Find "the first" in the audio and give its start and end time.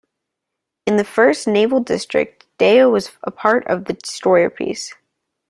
0.97-1.47